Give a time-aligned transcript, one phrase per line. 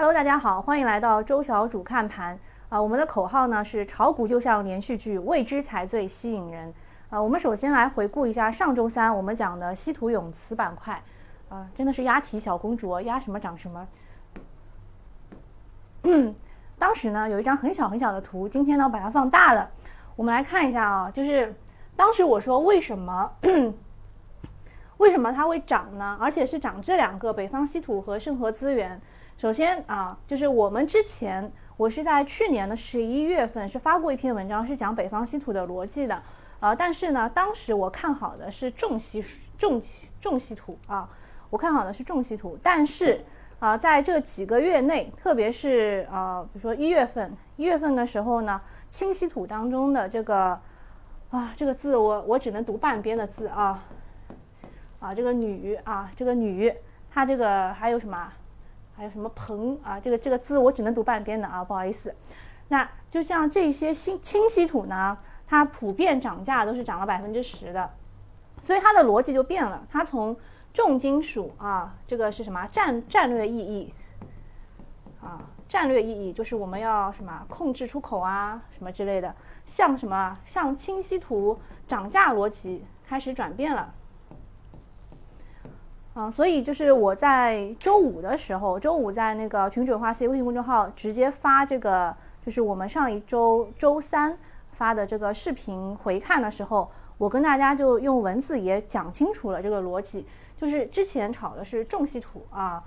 [0.00, 2.80] Hello，大家好，欢迎来到周小主看盘啊。
[2.80, 6.72] 我们的口号呢是炒股就像连续剧，未知才最吸引人
[7.10, 7.20] 啊。
[7.20, 11.02] 我们首先来回顾一下上周三我们讲的稀土永磁板块
[11.48, 13.88] 啊，真的是押题小公主，押什么涨什么。
[16.78, 19.68] 当时呢有一张很小很小的图，今天呢把它放大了，
[20.14, 21.52] 我们来看一下啊，就是
[21.96, 23.32] 当时我说为什么
[24.98, 26.16] 为什么它会涨呢？
[26.20, 29.02] 而且是涨这两个北方稀土和盛和资源。
[29.38, 36.20] 首先啊，就是我们之前我是在去年的十一月份是发过一篇文章，是讲北方稀土的逻辑的
[36.58, 36.74] 啊。
[36.74, 39.24] 但是呢，当时我看好的是重稀
[39.56, 39.80] 重
[40.20, 41.08] 重稀土啊，
[41.50, 42.58] 我看好的是重稀土。
[42.60, 43.24] 但是
[43.60, 50.60] 啊，在这几个月内，特别是啊，比如说一月份，一月份的时候呢，轻稀土当中的这个
[51.30, 53.84] 啊，这个字我我只能读半边的字啊
[54.98, 56.74] 啊，这个女啊，这个女，
[57.08, 58.32] 它这个还有什么？
[58.98, 60.00] 还有什么硼啊？
[60.00, 62.12] 这个这个字我只能读半边的啊，不好意思。
[62.66, 67.88] 那就像这些新轻稀土呢，它普遍涨价都是涨了百分之十的，
[68.60, 69.86] 所以它的逻辑就变了。
[69.88, 70.36] 它从
[70.74, 73.94] 重金属啊，这个是什么战战略意义
[75.22, 75.40] 啊？
[75.68, 79.32] 战略意义就是我们要什么控制出口啊，什么之类的，
[79.64, 81.56] 像什么像轻稀土
[81.86, 83.94] 涨价逻辑开始转变了。
[86.18, 94.36] 啊，所以就是我在周五的时候，周五在那个群主花 C 微信公众号直接发这个，就是我们上一周周三
[94.72, 102.82] 发的这个视频回看的时候，我跟大家就用文字也讲清楚了这个逻辑，就是之前炒的是重稀土啊，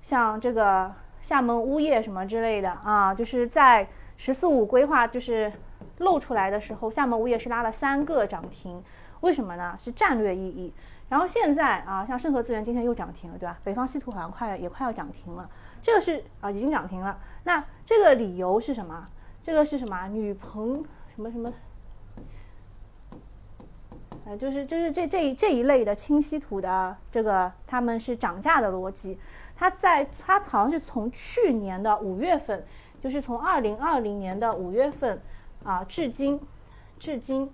[0.00, 5.52] 像这个厦门钨业什么之类的啊，就是在“十四五”规划就是
[5.98, 8.82] 露出来的时候，厦门钨业是拉了三个涨停，
[9.20, 9.76] 为什么呢？
[9.78, 10.72] 是战略意义。
[11.10, 13.58] 然后现在啊，像盛和资源今天又涨停了，对吧？
[13.64, 15.50] 北方稀土好像快也快要涨停了，
[15.82, 17.18] 这个是啊已经涨停了。
[17.42, 19.04] 那这个理由是什么？
[19.42, 20.06] 这个是什么？
[20.06, 21.52] 女朋什么什么？
[24.24, 29.18] 呃，就是就是这这这一类的轻稀土的这个，他们是涨价的逻辑。
[29.56, 32.64] 它在它好像是从去年的五月份，
[33.00, 35.20] 就是从二零二零年的五月份
[35.64, 36.40] 啊，至今，
[37.00, 37.50] 至今。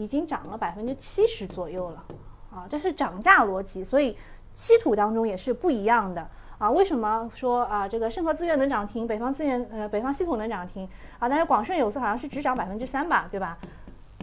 [0.00, 2.04] 已经涨了百分之七十左右了，
[2.50, 4.16] 啊，这是涨价逻辑，所以
[4.54, 6.70] 稀土当中也是不一样的啊。
[6.70, 11.28] 为什么说啊这个盛和资源能涨停，北方资源呃北方稀土能涨停啊？
[11.28, 13.58] 但是广顺有色好像是只涨百分之三吧，对吧？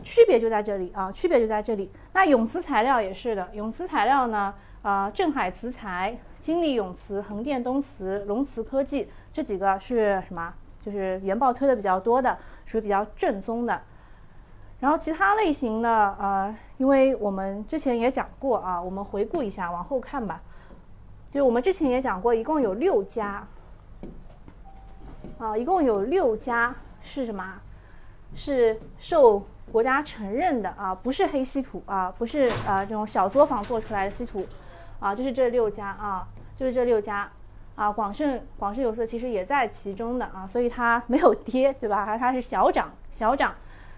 [0.04, 1.92] 区别就在这里啊，区别就在这里。
[2.14, 10.52] 那永磁材料也是的，永磁材料呢，啊镇海磁材、金利永磁、恒电东磁、龙磁科技这几个是什么？
[10.82, 13.82] 就是原报推的比较多的，属于比较正宗的。
[14.80, 20.40] 然后其他类型呢，呃，因为我们之前也讲过啊，我们回顾一下，往后看吧。
[21.32, 23.48] 就我们之前也讲过，一共有六家，
[25.40, 27.60] 啊，一共有六家是什么？
[28.36, 34.46] 是受国家承认的啊，不是黑稀土啊，不是啊这种小作坊做出来的稀土，
[35.00, 37.28] 啊，就是这六家啊，就是这六家
[37.76, 37.92] 啊。
[37.92, 42.06] 广盛广盛有色其实也在其中的啊，所以它没有跌，对吧？
[42.06, 43.56] 它它是小涨小涨，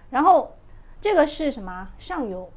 [0.10, 0.50] 然后。
[1.02, 1.88] 这个是什么？
[1.98, 2.52] 上游，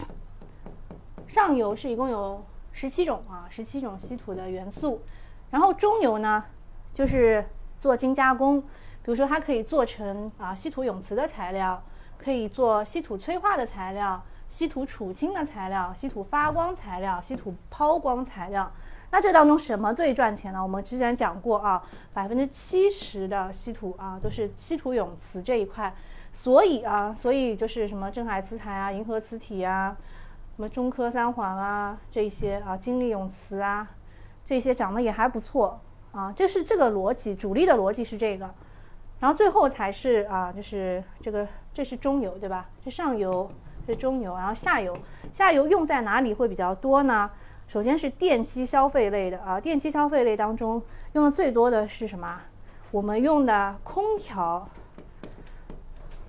[1.26, 5.00] 上游是一共有十七种啊，十七种稀土的元素。
[5.50, 6.44] 然后中游呢，
[6.92, 7.42] 就是
[7.78, 8.66] 做精加工，比
[9.06, 11.82] 如说它可以做成啊稀土永磁的材料，
[12.18, 18.70] 可以做稀土催化的材料、稀土储氢的材料、稀土发光材料、稀土抛光材料。
[19.10, 20.62] 那这当中什么最赚钱呢？
[20.62, 25.92] 我们之前讲过啊，百分之七十的稀土啊都是稀土永磁这一块。
[26.32, 29.96] 所以啊，所以就是什么镇海磁材啊、银河磁体啊、
[30.56, 33.86] 什么中科三环啊这些啊、金利永磁啊，
[34.44, 35.80] 这些涨得也还不错
[36.12, 36.32] 啊。
[36.32, 38.48] 这是这个逻辑，主力的逻辑是这个，
[39.18, 42.68] 然后最后才是啊，就是这个这是中游对吧？
[42.84, 43.50] 这上游
[43.86, 44.96] 是中游，然后下游
[45.32, 47.30] 下游用在哪里会比较多呢？
[47.66, 50.82] 首先是电机消费类的啊，电机消费类当中
[51.12, 52.40] 用的最多的是什么？
[52.92, 54.68] 我们用的空调。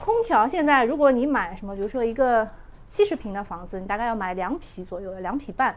[0.04, 2.48] 空调现在，如果你买什么，比如说一个
[2.88, 5.76] 七十平的房子，你大概要买两匹左右的，两匹半，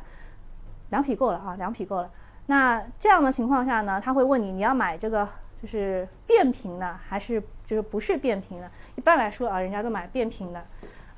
[0.88, 2.10] 两匹够了啊，两匹够了。
[2.46, 5.28] 那这样的情况下呢，他会问你，你要买这个
[5.60, 8.70] 就是变频的，还是就是不是变频的？
[8.96, 10.64] 一般来说啊，人家都买变频的，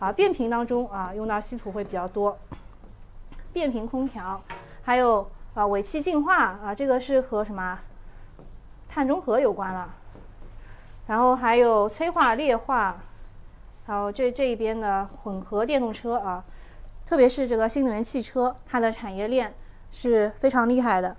[0.00, 2.37] 啊，变频当中啊，用到稀土会比较多。
[3.53, 4.43] 变频空调，
[4.82, 7.79] 还有啊，尾气净化啊，这个是和什么
[8.88, 9.94] 碳中和有关了。
[11.06, 12.97] 然后还有催化裂化，
[13.87, 16.44] 还有这这一边的混合电动车啊，
[17.05, 19.55] 特别是这个新能源汽车，它的产业链
[19.91, 21.17] 是非常厉害的。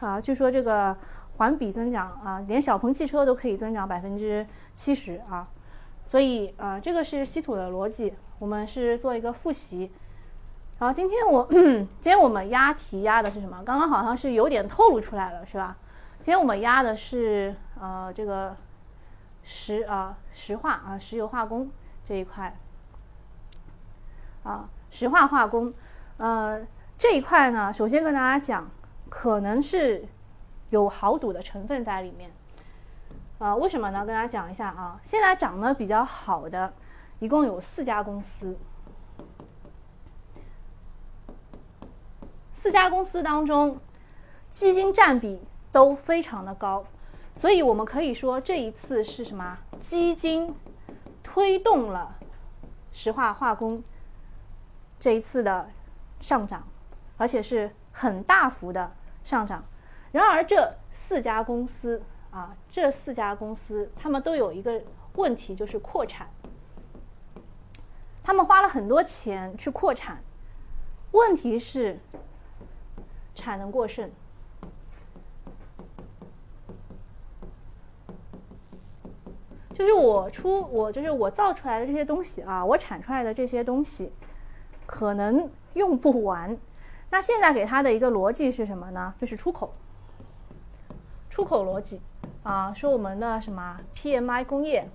[0.00, 0.96] 啊，据说这个
[1.38, 5.48] 环比增长啊，连小鹏汽车都可以增长百分之七十啊，
[6.06, 9.90] 所以啊，这个是稀土的逻辑，我们是做一个复习。
[10.78, 13.60] 然后今天我 今天我们押题押的是什么？
[13.64, 15.76] 刚刚好像是有点透露出来了，是吧？
[16.20, 18.56] 今天我们押的是呃这个
[19.42, 21.70] 石啊石化啊石油化工
[22.04, 22.56] 这一块
[24.42, 25.72] 啊石化化工
[26.16, 26.66] 呃
[26.96, 28.68] 这一块呢，首先跟大家讲。
[29.10, 30.06] 可能是
[30.68, 32.30] 有豪赌的成分在里面，
[33.38, 34.04] 啊，为什么呢？
[34.04, 36.74] 跟大家讲一下啊，现在涨得比较好的，
[37.18, 38.54] 一共有四家公司，
[42.52, 43.80] 四家公司当中，
[44.50, 45.40] 基金占比
[45.72, 46.84] 都非常的高，
[47.38, 49.56] 所以我们可以说这一次是什么？
[49.78, 50.52] 基金
[51.22, 52.18] 推动了
[52.92, 53.80] 石化化工
[54.98, 55.70] 这一次的
[56.18, 56.66] 上涨，
[57.16, 58.90] 而且是很大幅的。
[59.22, 59.62] 上涨，
[60.10, 62.02] 然而这四家公司
[62.32, 64.82] 啊，这四家公司他们都有一个
[65.14, 66.28] 问题，就是扩产。
[68.24, 70.20] 他们花了很多钱去扩产，
[71.12, 72.00] 问题是
[73.36, 74.10] 产能过剩。
[79.78, 84.12] 就是我出我就是我造出来的这些东西啊，我产出来的这些东西
[84.86, 86.58] 可能用不完。
[87.10, 89.14] 那现在给他的一个逻辑是什么呢？
[89.20, 89.72] 就是出口，
[91.30, 92.00] 出口逻辑
[92.42, 94.88] 啊，说我们的什么 PMI 工业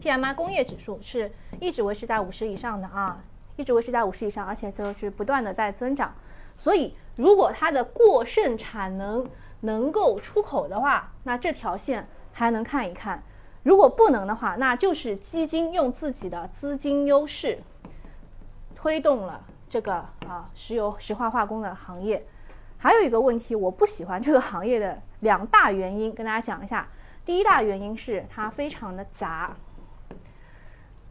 [0.00, 1.30] ，PMI 工业指数是
[1.60, 3.22] 一直维持在五十以上的啊，
[3.56, 6.14] 一直维持在五十以上，而且就是不断的在增长。
[6.56, 9.24] 所以如果它的过剩产能
[9.60, 13.22] 能够出口的话，那这条线还能看一看；
[13.62, 17.58] 如果不能的话，那就是基金用自己的资金优势
[18.74, 19.40] 推动了。
[19.68, 19.94] 这个
[20.26, 22.26] 啊，石油石化化工的行业，
[22.76, 26.88] 还有一个问题，我不喜欢这个行业的两大原因，跟大家讲一下。
[27.24, 29.54] 第一大原因是它非常的杂，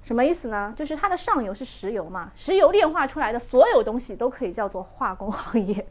[0.02, 0.74] 什么意思呢？
[0.76, 5.88] 就是它的上游是石油嘛，石油炼化出来的所有东西都可以叫做化工行业。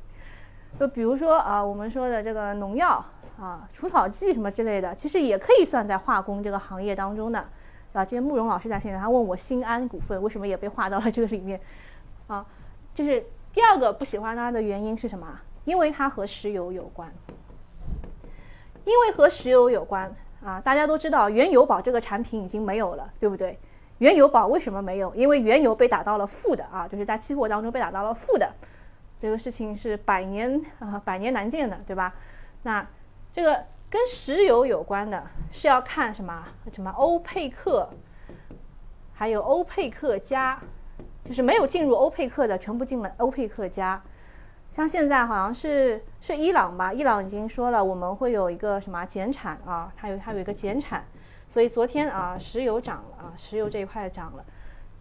[0.78, 3.02] 就比如说啊，我们说的这个农药
[3.40, 7.38] 啊、除草剂什么之类的，其实也可以算在化工这个行业当中的。
[7.92, 11.60] 啊，今天慕容老师在现场，他问我新安股份为什么也被划到了这个里面，
[12.26, 12.44] 啊。
[12.94, 15.40] 就是第二个不喜欢它的原因是什么？
[15.64, 17.08] 因为它和石油有关。
[18.84, 20.12] 因为和石油有关
[20.42, 23.58] 啊，大家都知道原油宝这个产品已经没有了，对不对？
[23.98, 25.14] 原油宝为什么没有？
[25.14, 28.50] 因为原油被打到了负的啊，就是在期货当中被打到了负的，
[29.18, 32.14] 这个事情是百年啊百年难见的，对吧？
[32.62, 32.84] 那
[33.32, 35.22] 这个跟石油有关的
[35.52, 36.44] 是要看什么？
[36.72, 37.88] 什么欧佩克，
[39.14, 40.60] 还有欧佩克加。
[41.24, 44.00] 就是没有进入欧佩克的，全部进了欧佩克加。
[44.70, 51.04] 像现在好像是是伊朗吧，伊朗已经说了，我们会有一个什么减产啊，它有它有一个减产，
[51.46, 54.44] 所以昨天啊，石油涨了啊，石油这一块涨了，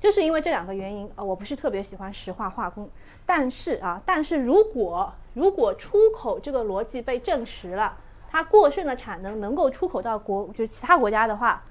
[0.01, 1.23] 就是因为这两个原因啊。
[1.23, 2.89] 我不是特别喜欢石化化工，
[3.25, 7.97] 但是啊，但是如果如果出口这个逻辑被证实了，
[8.29, 11.63] 它过剩的产能能够出口到国就是其他国家的话，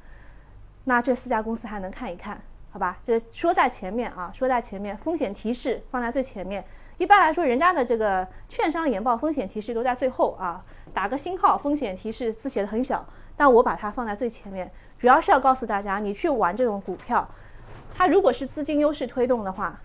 [0.85, 2.41] 那这四家公司还能看一看。
[2.71, 6.63] 好吧，这说在前面啊，说在前面，风险提示放在最前面。
[6.99, 13.03] 一般来说，人家的这个券商研报风险提示都在最后啊，打个星号，风险提示字写的很小，
[13.35, 17.27] 但我把它放在最前面，主要是要告诉大家，你去玩这种股票，
[17.95, 19.81] 它如果是资金优势推动的话，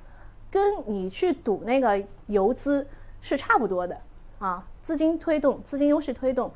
[0.50, 2.86] 跟你去赌那个游资
[3.22, 3.98] 是差不多的
[4.40, 6.52] 啊，资金推动，资金优势推动，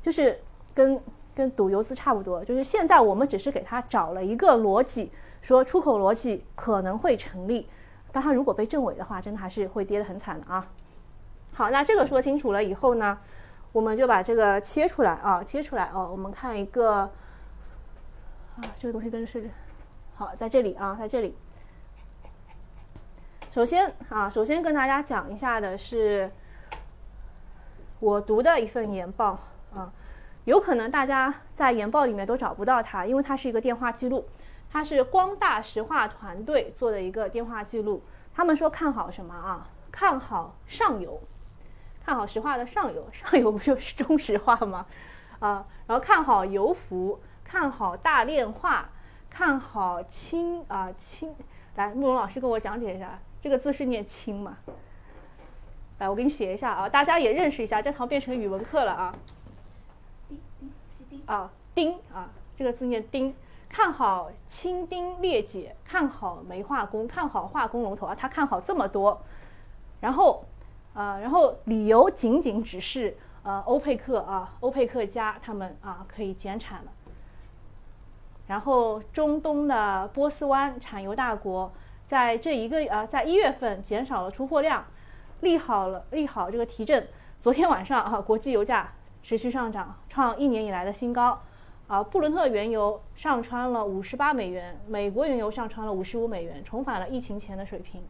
[0.00, 0.38] 就是
[0.74, 1.00] 跟
[1.34, 5.10] 跟赌游资差不多，就是现在我们只是给他找了一个逻辑。
[5.42, 7.68] 说出口逻辑可能会成立，
[8.10, 10.66] 但他如果被证伪的话，真的还是会跌得很惨的啊。
[11.52, 13.16] 好，那这个说清楚了以后呢，
[13.70, 16.08] 我们就把这个切出来啊，切出来哦。
[16.10, 17.02] 我们看一个
[18.56, 19.48] 啊，这个东西真的是
[20.16, 21.36] 好，在这里啊，在这里。
[23.52, 26.28] 首先啊，首先跟大家讲一下的是
[27.98, 29.38] 我读的一份研报
[29.74, 29.92] 啊，
[30.44, 34.26] 有可能大家在研报里面都找不到它，因为它是一个电话记录。
[34.68, 38.02] 它是光大石化团队做的一个电话记录，
[38.34, 39.70] 他们说看好什么啊？
[39.90, 41.22] 看好上游，
[42.04, 44.84] 看好石化的上游， 上游不就是中石化吗？
[45.38, 48.90] 啊，然后看好油服，看好大炼化，
[49.30, 51.34] 看好氢啊氢。
[51.76, 54.58] 来，慕容老师跟我讲解一下，这个字是念氢吗？
[55.98, 59.14] 来，我给你写一下啊，大家也认识一下，这堂变成语文课了啊。
[60.28, 63.34] 丁丁是丁啊，丁啊，这个字念丁。
[63.68, 68.14] 看好清丁裂解，看好煤化工，看好化工龙头啊！
[68.14, 69.20] 他看好这么多，
[70.00, 70.44] 然后
[70.94, 76.92] 啊，然后理由仅仅只是呃欧佩克啊，欧佩克加他们啊可以减产了。
[78.46, 81.70] 然后中东的波斯湾产油大国
[82.06, 84.86] 在这一个呃在一月份减少了出货量，
[85.40, 87.06] 利好了利好这个提振。
[87.40, 91.40] 昨天晚上啊， 国际油价持续上涨，创一年以来的新高。
[91.86, 98.02] 啊，布伦特原油上穿了五十八美元，美国原油上穿了五十五美元，重返了疫情前的水平。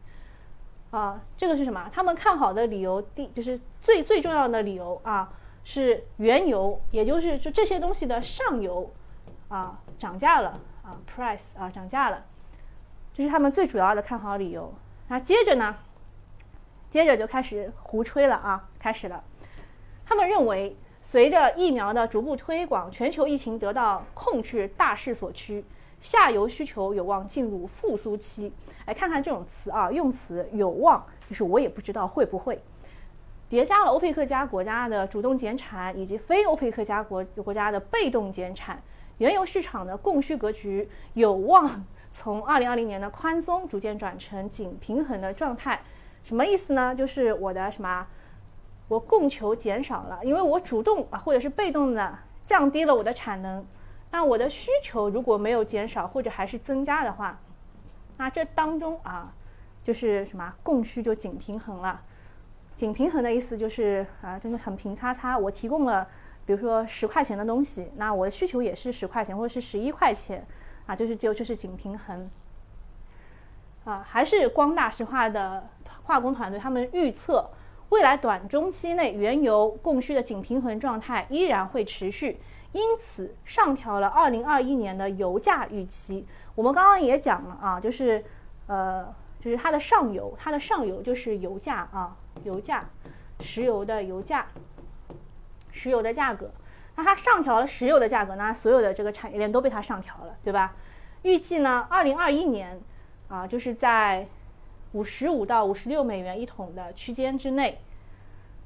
[0.89, 1.87] 啊，这个是什么？
[1.93, 5.31] 他们看好的理由，第就是最最重要的理由啊，
[5.63, 8.91] 是原油，也就是就这些东西的上游
[9.49, 12.25] 啊涨价了啊，price 啊涨价了，
[13.13, 14.73] 这是他们最主要的看好理由。
[15.09, 15.75] 那接着呢，
[16.89, 19.23] 接着就开始胡吹了啊，开始了，
[20.05, 20.75] 他们认为。
[20.99, 25.63] 随着疫苗的逐步推广，全球疫情得到控制，大势所趋，
[26.01, 28.51] 下游需求有望进入复苏期。
[28.85, 32.61] 来看看这种词啊，用词有望，就是我也不知道会不会
[33.47, 38.83] 叠加了欧佩克加国家的主动减产，以及非欧佩克加国国家的被动减产，
[39.19, 45.79] 原油市场的供需格局有望从二零二零年的宽松逐渐转成紧平衡的状态。
[46.27, 46.93] 什么意思呢？
[46.93, 48.05] 就是我的什么？
[48.89, 53.65] 我供求减少了，因为我主动啊或者是被动的降低了我的产能，
[54.11, 57.39] 那我的需求如果没有减少或者还是增加的话，
[58.17, 59.33] 那这当中啊
[59.81, 62.01] 就是什么供需就紧平衡了。
[62.75, 66.05] 紧平衡的意思就是啊真的很平叉叉，我提供了
[66.45, 70.45] 比如说十块钱的东西，那我的需求也是十块钱或者是十一块钱
[70.87, 72.29] 啊，就是就就是紧平衡。
[73.85, 75.65] 啊，还是光大石化的
[76.07, 77.49] 化工团队他们预测。
[77.89, 82.39] 未来短中期内，原油供需的紧平衡状态依然会持续，
[82.71, 86.25] 因此上调了2021年的油价预期。
[86.55, 88.23] 我们刚刚也讲了啊，就是，
[88.67, 92.83] 呃，就是它的上游，它的上游就是油价啊，油价，
[93.39, 94.45] 石油的油价，
[95.71, 96.49] 石油的价格。
[96.95, 100.75] 那它上调了石油的价格，那所有的这个产业链都被它上调了，对吧？
[101.21, 102.81] 预计呢，2021年
[103.27, 104.27] 啊，就是在。
[104.93, 107.81] 五十五到五十六美元一桶的区间之内，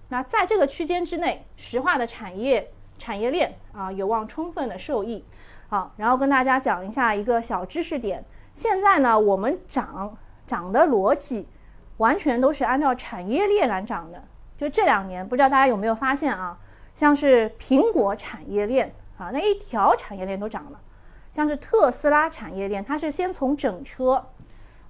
[0.09, 5.23] 那在这个区间之内，石化的产业产业链啊有望充分的受益。
[5.69, 8.23] 好，然后跟大家讲一下一个小知识点。
[8.53, 11.47] 现在呢，我们涨涨的逻辑
[11.97, 14.21] 完全都是按照产业链来涨的。
[14.57, 16.57] 就这两年，不知道大家有没有发现啊？
[16.93, 20.79] 像是苹果产业链啊，那一条产业链都涨了。
[21.31, 24.27] 像是特斯拉产业链，它是先从整车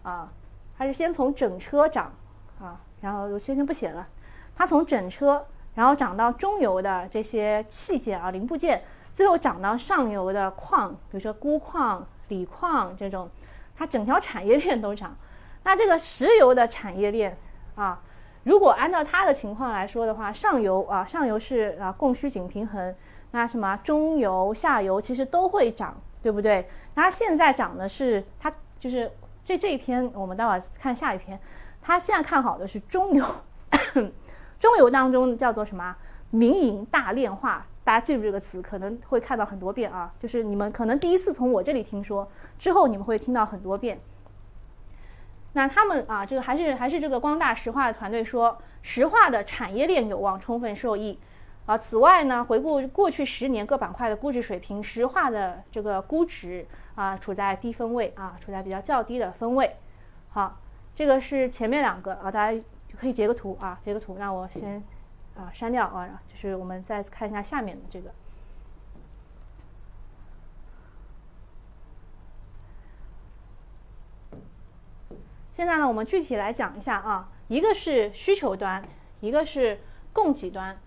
[0.01, 0.33] 啊。
[0.81, 2.11] 它是先从整车涨，
[2.59, 4.07] 啊，然后我先先不写了，
[4.55, 5.45] 它从整车，
[5.75, 8.81] 然后涨到中游的这些器件啊零部件，
[9.13, 13.29] 最后涨到上游的矿，比如说钴矿、锂矿这种，
[13.75, 15.15] 它整条产业链都涨。
[15.61, 17.37] 那这个石油的产业链
[17.75, 18.01] 啊，
[18.41, 22.95] 如果按照它的情况来说的话，上游啊上游是啊供需紧平衡，
[23.29, 26.67] 那什么中游、下游其实都会涨，对不对？
[26.95, 29.11] 那现在涨的是它就是。
[29.51, 31.37] 这这一篇我们待会儿看下一篇，
[31.81, 33.25] 他现在看好的是中游，
[34.57, 35.93] 中游当中叫做什么？
[36.29, 40.09] 民营大炼化，大家记住这个词，可能会看到很多遍啊。
[40.17, 42.25] 就是你们可能第一次从我这里听说，
[42.57, 43.99] 之后你们会听到很多遍。
[45.51, 51.19] 那他们啊，这个还是还是这个光大石化的团队说，石化的产业链有望充分受益。
[51.65, 59.75] 啊，此外呢，回顾过去十年各板块的估值水平，石化的这个估值啊处在低分位啊，处在比较较低的分位。
[60.29, 60.59] 好，
[60.93, 64.15] 这个是前面两个啊，大家就可以截个图啊，截个图。
[64.17, 64.83] 那我先
[65.35, 68.11] 啊删掉啊，就是我们再看一下下面的这个。
[75.51, 78.81] 现在呢，我们具体来讲一下啊，一个是需求端，
[79.19, 79.79] 一个是
[80.13, 80.79] 供给端。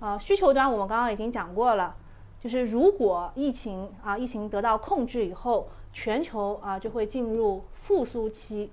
[0.00, 1.94] 啊，需求端我们刚刚已经讲过了，
[2.42, 8.68] 就是如果疫情啊，疫情得到控制以后，全球啊就会进入复苏期。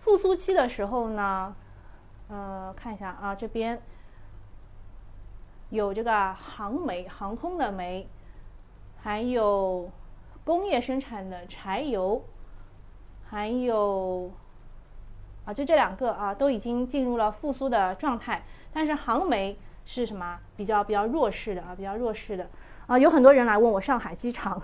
[0.00, 1.54] 复苏期的时候呢，
[2.26, 3.80] 呃，看一下啊，这边
[5.70, 8.08] 有这个航煤、航空的煤，
[9.00, 9.88] 还有
[10.42, 12.20] 工业生产的柴油，
[13.24, 14.32] 还有
[15.44, 19.56] 啊，就这两个啊，都已经进入了复苏的状态，但是航煤。
[19.84, 21.74] 是什么比较比较弱势的啊？
[21.76, 22.48] 比较弱势的
[22.92, 24.60] 啊，有很多人来问我上海机场，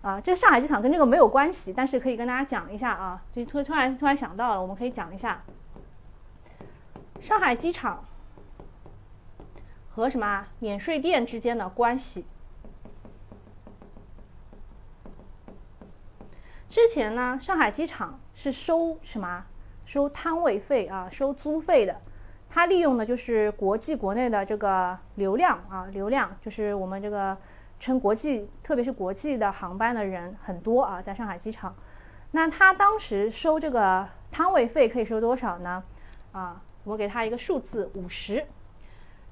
[0.00, 5.42] 啊，这个上海机场跟这个没有关系，但是可以跟大家讲一下啊，就突突然突然想到了，我们可以讲一下
[7.20, 8.04] 上海机场
[9.90, 12.24] 和什么免税店之间的关系。
[16.68, 19.46] 之前呢，上海机场是收什么？
[19.84, 22.00] 收摊位费啊，收租费的。
[22.50, 27.36] 它利用的就是国际国内的这个流量啊，流量就是我们这个
[27.78, 31.74] 乘国际，特别是国际的航班的人很多啊，在上海机场。
[32.32, 35.82] 那它当时收这个摊位费可以收多少呢？
[36.32, 38.44] 啊，我给他一个数字五十。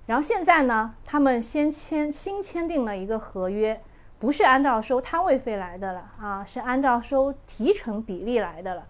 [0.07, 3.83] 然后现在呢，他们先签新签订了一个合约，
[4.19, 8.87] 不是按照收摊位费来的了啊，是按照收提成比例来的了。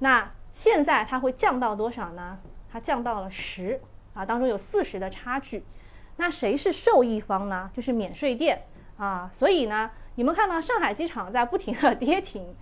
[0.00, 2.38] 那现在它会降到多少呢？
[2.72, 3.78] 它降到了十
[4.14, 5.62] 啊，当中有四十的差距。
[6.16, 7.70] 那谁是受益方呢？
[7.72, 8.62] 就是免税店
[8.96, 9.30] 啊。
[9.32, 12.54] 所以呢，你们看到上海机场在不停的 跌停，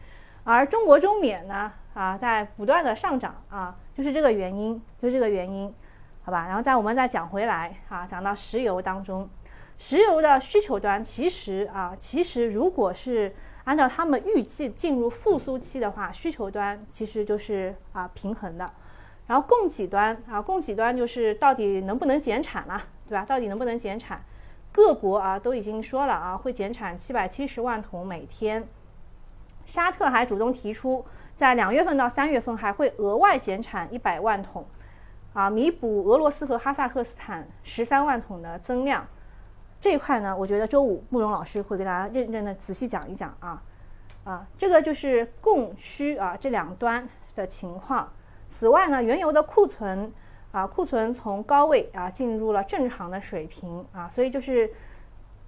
[0.45, 5.73] 而中国中免呢啊在不断的上涨啊，就是这个原因，就是这个原因。
[6.23, 9.29] 好吧，然后再我们再讲回来啊，讲到石油当中，
[9.79, 18.71] 石油的需求端其实啊，其实如果是按照他们预计进入复苏期的话，需求端其实就是啊平衡的，
[19.31, 23.25] 然后供给端啊，供给端就是到底能不能减产了，对吧？
[23.25, 24.21] 到底能不能减产？
[24.73, 28.67] 各国啊都已经说了啊，会减产七百七十万桶每天，
[29.65, 31.05] 沙特还主动提出，
[31.37, 34.67] 在两月份到三月份还会额外减产一百万桶。
[35.33, 39.07] 啊，弥补俄罗斯和哈萨克斯坦十三万桶的增量，
[39.81, 43.63] 这一块呢，我觉得周五慕容老师会给大家认真的仔细讲一讲啊，
[44.25, 48.13] 啊，这个就是供需啊这两端的情况。
[48.51, 50.13] 此外呢，原油的库存
[50.53, 54.71] 啊，库存从高位啊进入了正常的水平啊，所以就是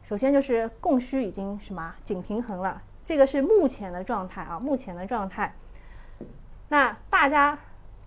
[0.02, 5.54] 首先就是供需已经什么紧平衡了，这个是目前的状态啊，目前的状态。
[6.68, 7.58] 那大家。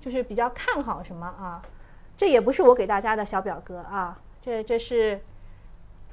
[0.01, 1.59] 就是比较看好什么啊？
[2.15, 5.19] 这也不是我给大家的小表格啊，这这是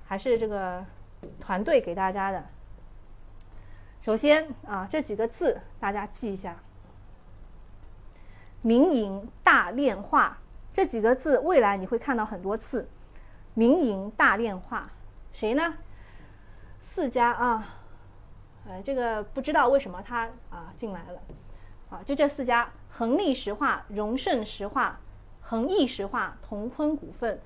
[0.07, 0.83] 还是这个
[1.39, 2.43] 团队给大家的。
[4.01, 6.57] 首先啊，这几个字大家记一下：
[8.63, 10.39] 民营大炼化
[10.73, 12.89] 这几个字，未来你会看到很多次。
[13.55, 14.91] 民营大炼化，
[15.33, 15.75] 谁呢？
[16.81, 17.77] 四家啊，
[18.67, 21.21] 呃，这个不知道为什么他啊进来了。
[21.91, 24.99] 啊，就这四家：恒力石化、荣盛石化、
[25.43, 27.39] 恒益石化、同坤股份。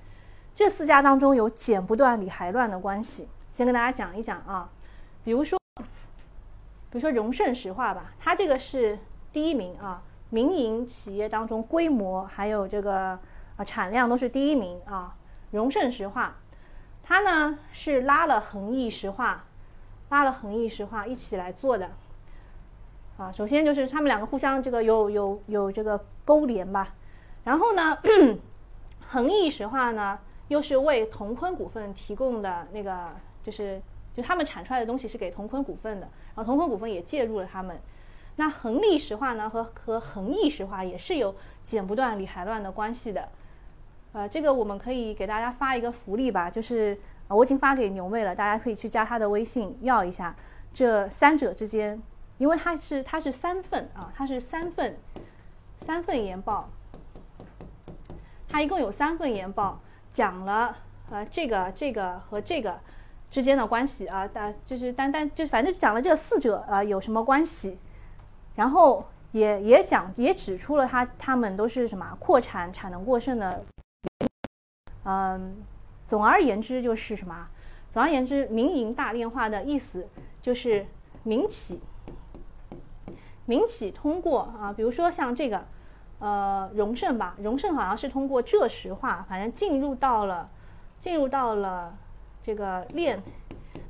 [0.55, 3.27] 这四家当中有剪不断理还乱的关系。
[3.51, 4.69] 先跟大家讲一讲啊，
[5.23, 8.97] 比如说，比如说荣盛石化吧，它这个是
[9.33, 13.19] 第一名啊，民营企业当中规模还有这个
[13.55, 15.15] 啊产量都是第一名啊。
[15.51, 16.35] 荣盛石化，
[17.01, 19.45] 它呢是拉了恒益石化，
[20.09, 21.89] 拉了恒益石化一起来做的。
[23.17, 26.93] 啊，首先就是他们两个互相这个有有有这个勾连吧，
[27.45, 27.97] 然后呢，
[29.09, 33.11] 恒益石化呢又是为同坤股份提供的那个，
[33.41, 33.81] 就是
[34.13, 37.79] 就他们产出来的东西是给同坤股份的，然后同坤股份也介入了他们。
[38.37, 43.29] 那恒力石化呢和和恒益石化也是有剪不断理还乱的关系的。
[44.13, 46.97] 呃，这个我们可以给大家发一个福利吧，就是
[47.27, 50.35] 我已经发给牛妹了，大家可以去加她的微信要一下
[50.73, 52.01] 这三者之间。
[52.37, 54.95] 因为它是它是三份啊，它是三份
[55.81, 56.69] 三份研报，
[58.47, 59.79] 它一共有三份研报，
[60.11, 60.77] 讲了
[61.09, 62.79] 呃这个这个和这个
[63.31, 67.79] 之间的关系啊，但就是单单就反正讲了这四者啊有什么关系，
[68.57, 73.63] 然后也也讲也指出了他他们都是什么扩产产能过剩的，
[75.03, 75.55] 嗯，
[76.03, 77.47] 总而言之就是什么，
[77.91, 80.07] 总而言之民营大炼化的意思
[80.41, 80.87] 就是
[81.21, 81.79] 民企。
[83.45, 85.63] 民企通过啊，比如说像这个，
[86.19, 90.49] 呃，荣盛吧，荣盛好像是通过浙石化，反正进入到了，
[90.99, 91.95] 进入到了
[92.41, 93.21] 这个炼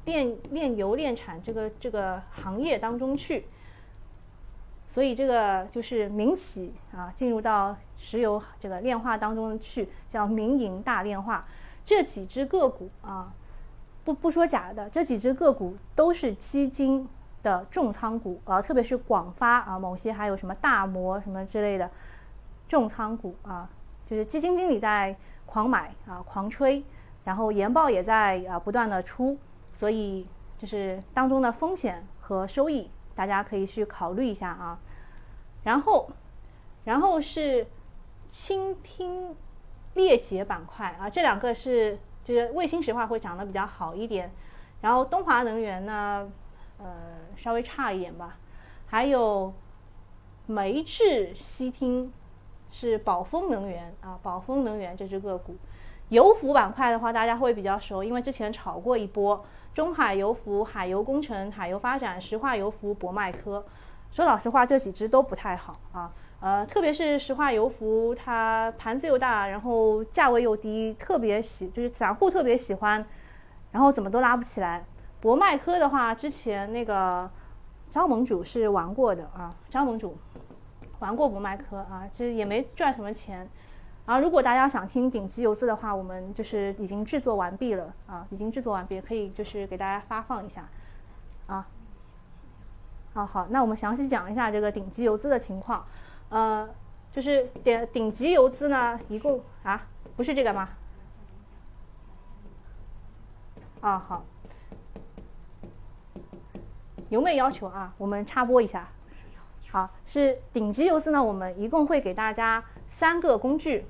[0.04, 3.48] 炼炼油炼产这个这个行业当中去，
[4.98, 11.46] 所以这个就是民企啊，进入到石油这个炼化当中去，叫民营大炼化。
[11.86, 13.32] 这几只个股啊，
[14.04, 17.08] 不不说假的，这几只个股都是基金。
[17.44, 21.90] 的重仓股啊，特别是广发啊，某些还有什么大摩什么之类的
[22.68, 23.70] 重仓股啊，
[24.04, 26.84] 就是基金经理在狂买啊，狂吹，
[27.24, 29.38] 然后研报也在啊不断的出，
[29.72, 34.78] 所以就是当中的风险和收益，大家可以去考虑一下啊。
[35.68, 36.10] 然后，
[36.86, 37.68] 然后是
[38.30, 39.36] 倾听
[39.96, 44.32] 裂解板块啊，这两个是就是卫星石化会涨得比较好一点，
[44.80, 46.32] 然后东华能源呢。
[46.80, 46.94] 呃，
[47.36, 48.38] 稍微差一点吧。
[48.86, 49.52] 还有
[50.46, 52.08] 煤制烯烃
[52.70, 55.56] 是宝丰能源啊，宝丰能源这只个股。
[56.10, 59.44] 油服板块的话，大家会比较熟，因为之前炒过一波。
[59.74, 63.66] 中海油服、海油工程、海油发展、石化油服、博迈科。
[64.12, 66.12] 说老实话，这几只都不太好啊。
[66.40, 73.04] 呃，特别是石化油服，它盘子又大，然后价位又低，特别喜就是散户特别喜欢，
[73.72, 74.86] 然后怎么都拉不起来。
[75.20, 77.28] 博迈科的话，之前那个
[77.90, 80.16] 张盟主是玩过的啊，张盟主
[81.00, 83.50] 玩过博迈科啊，其实也没赚什么钱。
[84.06, 90.70] 啊，如果大家想听顶级游资的话，我们就是已经制作完毕了啊，已经制作完毕，可以就是给大家发放一下
[91.48, 91.68] 啊。
[93.18, 95.84] 好好，那我们详细讲一下这个顶级游资的情况。
[96.30, 96.70] 呃，
[97.12, 99.84] 就是顶顶级游资呢，一共啊，
[100.16, 100.70] 不是这个吗？
[103.82, 104.24] 啊，好，
[107.10, 107.92] 有没有要求啊？
[107.98, 108.88] 我们插播一下。
[109.72, 113.88] 好，是顶级游资呢，我们一共会给大家三个工具。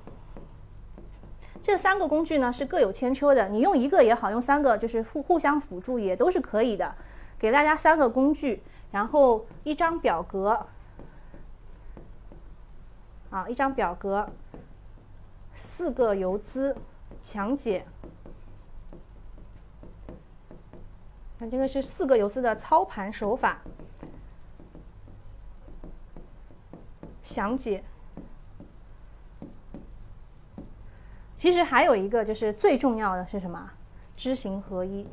[1.62, 6.94] 这三个工具呢是各有千秋的，你用一个也好，用三个就是互互相辅助也都是可以的。
[7.38, 10.66] 给大家三个工具，然后一张表格。
[13.30, 14.26] 啊，一张表格，
[15.54, 16.74] 四个游资
[17.20, 17.84] 详解。
[21.36, 23.60] 那这个是四个游资的操盘手法，
[27.22, 27.84] 详解。
[31.34, 33.70] 其实还有一个就是最重要的是什么？
[34.16, 35.06] 知行合一。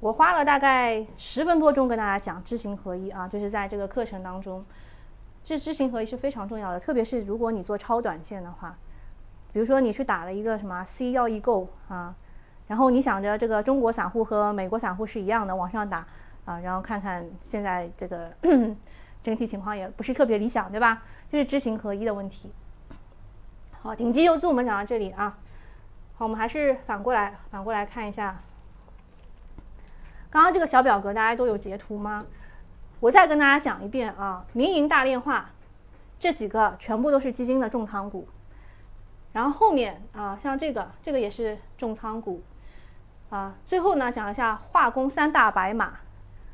[0.00, 4.64] 我花了大概十分多钟跟大家讲知行合一啊，就是在这个课程当中。
[5.44, 8.76] 这知行合一是非常重要的，特别是如果你做超短线的话，
[9.52, 12.14] 比如说你去打了一个什么 C 要易购啊，
[12.66, 16.06] 然后你想着这个中国散户和美国散户是一样的往上打
[16.44, 18.30] 啊，然后看看现在这个
[19.22, 21.02] 整体情况也不是特别理想，对吧？
[21.30, 22.50] 就是知行合一的问题。
[23.82, 25.36] 好，顶级游资我们讲到这里啊，
[26.16, 28.40] 好，我们还是反过来反过来看一下，
[30.30, 32.24] 刚刚这个小表格大家都有截图吗？
[33.00, 35.50] 我再跟大家讲一遍啊，民营大炼化
[36.20, 38.28] 这几个全部都是基金的重仓股，
[39.32, 42.42] 然后后面啊，像这个这个也是重仓股
[43.30, 43.54] 啊。
[43.66, 45.94] 最后呢，讲一下化工三大白马，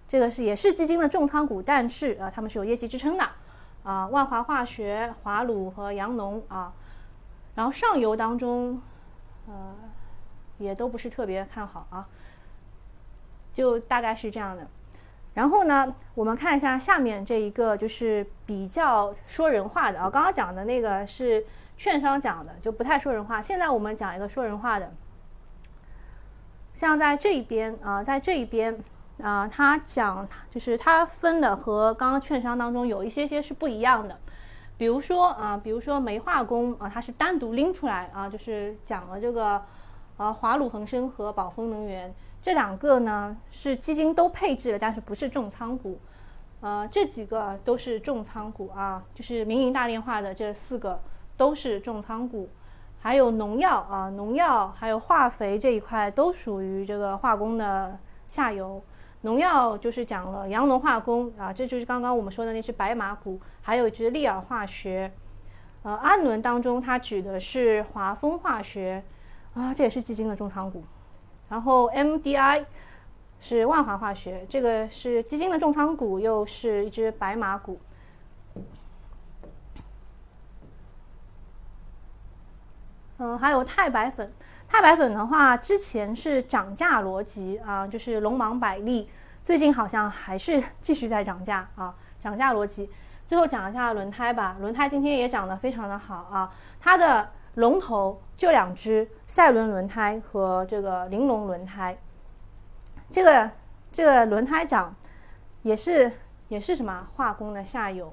[0.09, 3.29] 这个是也是基金的重仓股，但是啊，他们是有业绩支撑的
[3.83, 4.07] 啊。
[4.07, 6.73] 万华化学、华鲁和阳农啊，
[7.57, 8.81] 然后上游当中
[9.49, 9.75] 呃
[10.59, 12.09] 也都不是特别看好啊，
[13.57, 14.67] 就大概是这样的。
[15.33, 20.11] 然后呢，我们看一下下面这一个，就是比较说人话的啊。
[20.11, 21.45] 刚刚讲的那个是
[21.79, 23.41] 券商讲的，就不太说人话。
[23.41, 24.93] 现在我们讲一个说人话的，
[26.75, 28.79] 像在这一边啊，在这一边
[29.23, 34.19] 啊，他讲就是他分的和刚刚券商当中有一些些是不一样的。
[34.79, 39.63] 比如说啊，比如说煤化工啊，它是单独拎出来啊，就是讲了这个
[40.17, 42.15] 啊，华鲁恒生和宝丰能源。
[42.47, 45.99] 这两个呢是基金都配置的，但是不是重仓股，
[46.61, 51.03] 呃，这几个都是重仓股啊，就是民营大炼化的这四个
[51.37, 52.49] 都是重仓股，
[53.01, 58.81] 还有农药啊，农药还有化肥这一块都属于这个化工的下游。
[59.23, 65.13] 农药就是讲了阳农化工啊，这就是刚刚我们说的那只白马股，还有一只利尔化学。
[65.83, 69.03] 呃，氨轮当中它指的是华丰化学
[69.55, 70.85] 啊，这也是基金的重仓股。
[71.49, 72.65] 然后 MDI
[73.39, 77.79] 是万华化学，这个是基金的重仓股，又是一只白马股。
[83.19, 84.33] 嗯，还有钛白粉，
[84.67, 89.09] 钛白粉的话，之前是涨价逻辑啊，就是龙芒百利，
[89.45, 92.91] 最近好像还是继续在涨价啊，涨价逻辑。
[93.27, 97.31] 最后讲一下轮胎吧，轮胎今天也涨得非常的好啊，它的。
[97.57, 101.97] 龙头就两只赛伦轮胎和这个玲珑轮胎，
[103.11, 103.51] 这个
[103.91, 104.95] 这个轮胎涨
[105.63, 106.13] 也是
[106.49, 108.13] 也是什么化工的下游，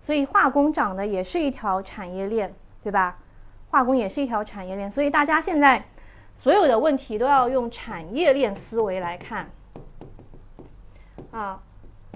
[0.00, 3.18] 所以化工涨的也是一条产业链，对吧？
[3.70, 5.82] 化工也是一条产业链，所以大家现在
[6.34, 9.48] 所有的问题都要用产业链思维来看。
[11.30, 11.60] 啊，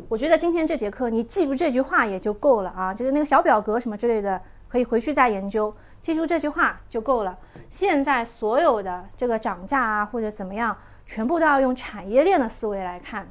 [0.09, 5.75] 我觉得今天这节课你记住这句话也就够了啊，就是那个小表格什么之类的，可以回去再研究。
[6.01, 7.37] 记住这句话就够了。
[7.69, 13.29] 现在所有的这个涨价啊，或者怎么样，全部都要用产业链的思维来看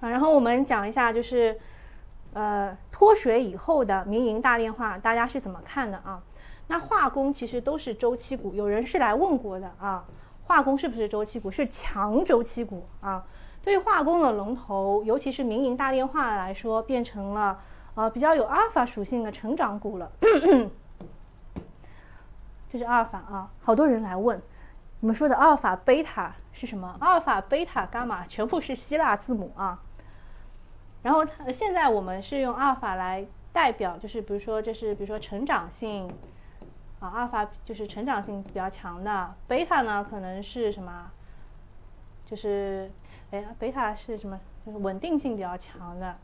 [0.00, 0.08] 啊。
[0.08, 1.58] 然后我们讲一下，就是
[2.34, 6.22] 呃脱水以后的民营大炼化，大家是怎么看的啊？
[6.68, 10.04] 那化工其实都是周期股，有人是来问过的啊。
[10.44, 11.50] 化工是不是周期股？
[11.50, 13.24] 是强周期股啊。
[13.62, 17.58] 对化工的龙头，尤其是民营大炼化来说，变成了
[18.00, 20.10] 呃比较有阿尔法属性的成长股了。
[22.66, 24.40] 这是阿尔法啊，好多人来问，
[25.00, 26.96] 你们说的阿尔法、贝塔是什么？
[27.00, 29.78] 阿尔法、贝塔、伽马全部是希腊字母啊。
[31.02, 36.08] 然后现在我们是用阿尔法来代表，就是比如说这是比如说成长性
[37.00, 41.10] 啊，阿尔法就是成长性比较强的，贝塔呢可能是什么？
[42.24, 42.90] 就是
[43.30, 44.40] 哎，贝塔是什么？
[44.64, 46.16] 就是稳定性比较强的。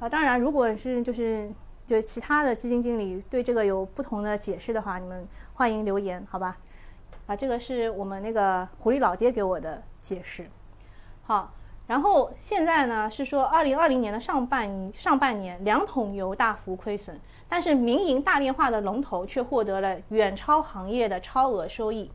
[0.00, 1.50] 啊，当然，如果是就是
[1.84, 6.56] 就其他的基金经理对这个有不同的解释的话，你们欢迎留言，好吧？
[7.26, 10.48] 啊，这个是我们那个狐狸老爹给我的解释。
[11.24, 11.52] 好，
[11.88, 22.08] 然后现在呢是说，二零二零年的上半上半年，两桶油大幅亏损，但是民营大炼化的龙头却获得了远超行业的超额收益。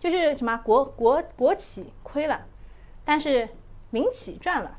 [0.00, 2.40] 就是什么国国国企亏了，
[3.04, 3.48] 但是
[3.90, 4.78] 民企赚了。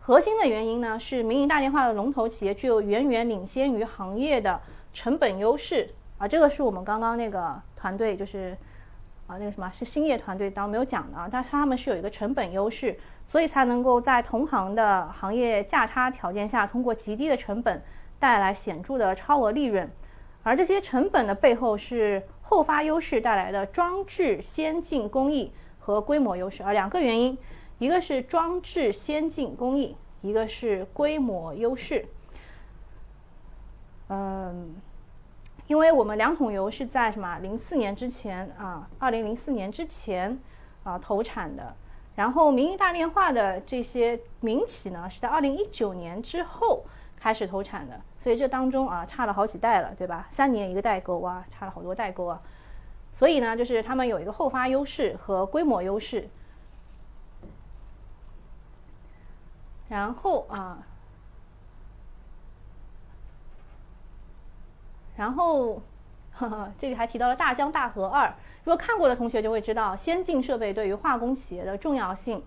[0.00, 4.60] 核心的原因呢是民营大电话的龙头企业具有远远领先于行业的
[4.92, 5.88] 成本优势
[6.18, 8.56] 啊，这个是我们刚刚那个团队就是
[9.26, 17.80] 啊那个什么是兴业团队当没有讲的啊，但是他们是有一个成本优势，所以才能够在同行的行业价差条件下，通过极低的成本
[18.18, 19.88] 带来显著的超额利润。
[20.42, 27.38] 而这些成本的背后是后发优势带来的装置先进工艺和规模优势，而两个原因，
[27.82, 32.06] 一个是装置先进工艺，一个是规模优势。
[34.06, 34.76] 嗯，
[35.66, 40.38] 因为我们两桶油是在什么零四年之前啊，二零零四年之前
[40.84, 41.74] 啊投产的，
[42.14, 46.84] 然后民营大炼化的这些民企呢是在二零一九年之后。
[47.16, 50.26] 开始投产的，所以这当中啊差了好几代了，对吧？
[50.28, 52.40] 三年一个代沟啊，差了好多代沟啊。
[53.12, 56.28] 所以呢，就是他们有一个后发优势和规模优势。
[59.92, 60.78] 然后啊，
[65.14, 65.82] 然后
[66.32, 68.32] 呵呵，这里还提到了大江大河二。
[68.64, 72.42] 如果看过的同学就会知道，先进设备对于化工企业的重要性。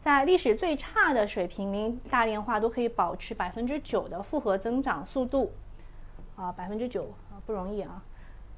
[0.00, 5.52] 在历史最差的水平，民营大炼化都可以保持百分之九的复合增长速度，
[6.36, 7.06] 啊，百分之九，
[7.44, 8.02] 不容易啊！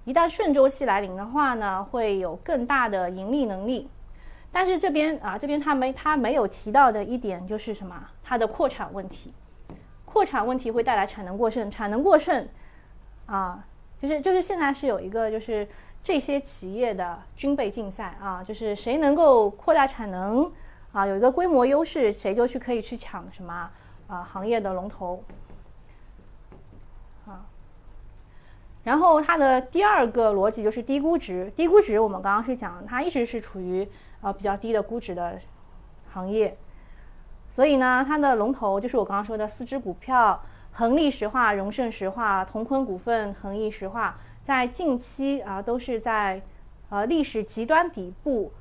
[0.04, 3.88] 一旦顺周期来临的话呢，会有更大的盈利能力。
[4.52, 8.08] 但是这边啊，这边他没他没有提到的一点就是什么？
[8.30, 9.34] 它的扩产问题，
[10.04, 12.46] 扩产问题会带来产能过剩，产能过剩
[13.26, 13.66] 啊，
[13.98, 15.66] 就是就是现在是有一个就是
[16.00, 20.48] 这些企业的军备竞赛啊，就是谁能够扩大产能。
[20.92, 23.68] 啊，有一个规模优势，谁就去可以去抢什么
[24.06, 25.24] 啊行业的龙头
[27.26, 27.46] 啊。
[28.84, 33.88] 然后它的第二个逻辑就是低估值，低估值我们刚刚是讲它一直是处于
[34.20, 35.36] 呃比较低的估值的
[36.12, 36.56] 行业，
[37.50, 40.40] 所以呢，它的龙头就是我刚刚说的四只股票：
[40.72, 46.40] 恒力石化、荣盛石化、同坤股份、恒益石化，在近期啊都是在
[46.88, 48.52] 呃历史极端底部。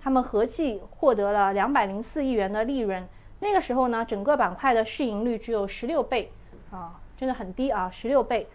[0.00, 3.08] 他们合计获得了两百零四亿元的利润，
[3.40, 6.30] 那个时候呢，整个板块的市盈率只有十六倍，
[6.70, 8.46] 啊，真的很低啊，十六倍。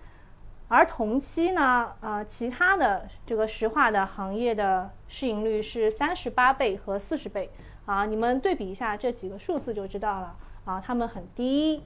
[0.69, 7.49] 而同期呢，呃，其他的这个石化的行业的市盈率是三十八倍和四十倍，
[7.85, 11.83] 啊，你们对比一下这几个数字就知道了，啊，他们很低，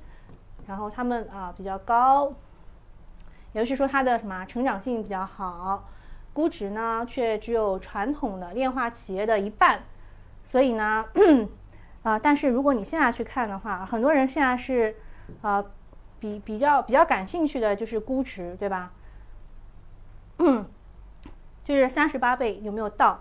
[0.67, 2.33] 然后他们啊比较高，
[3.53, 5.89] 也就是说它的什么成长性比较好。
[6.33, 9.81] 估值呢，却只有传统的炼化企业的一半，
[10.43, 11.03] 所以呢，
[12.03, 14.95] 啊，但是如果你现在去看的话，很多人现在是，
[15.41, 15.65] 啊，
[16.19, 18.91] 比比较比较感兴趣的就是估值，对吧？
[21.63, 23.19] 就是三十八倍有没有到？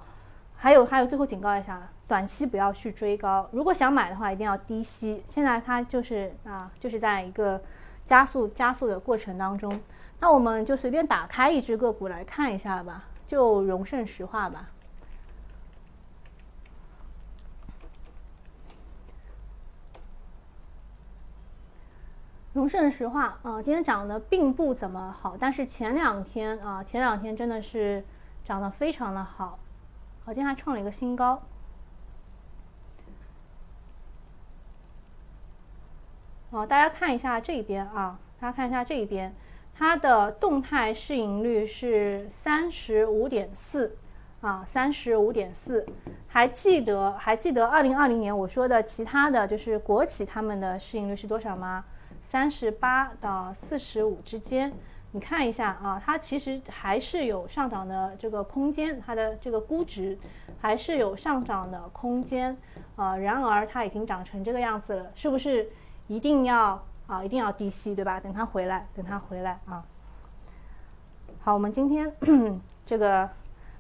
[0.54, 5.20] 还有还有，最后警告一下，短期不要去追高，如果想买的话，一定要低吸。
[5.26, 7.60] 现在它就是啊，就是在一个
[8.04, 9.80] 加速加速的过程当中。
[10.20, 14.70] 那我们就随便打开一只个股来看一下吧，就荣盛石化吧。
[22.52, 28.02] 荣盛石化啊，今天涨得并不怎么好，但是前两天啊，前两天真的是
[28.44, 29.58] 涨得非常的好，
[30.24, 31.42] 好，今天还创了一个新高。
[36.50, 39.34] 哦，大家看一下这边啊，大家看一下这一边。
[39.74, 43.96] 它的动态市盈率是三十五点四，
[44.40, 45.84] 啊，三十五点四。
[46.28, 51.84] 还记得还记得二零二零年我说的其他的就是国企他们的市盈率是多少吗？
[52.22, 54.72] 三十八到四十五之间。
[55.12, 60.18] 你看一下啊，它其实还是有上涨的这个空间，它的这个估值
[60.60, 62.56] 还是有上涨的空间
[62.96, 63.16] 啊。
[63.16, 65.70] 然而它已经涨成这个样子了，是不是
[66.08, 66.82] 一定要？
[67.06, 68.18] 啊，一定要低吸，对吧？
[68.18, 69.84] 等他回来，等他回来啊。
[71.40, 72.12] 好，我们今天
[72.84, 73.30] 这个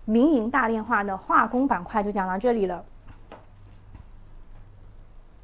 [0.04, 2.84] 民营大炼化的化工板块就讲到这里了。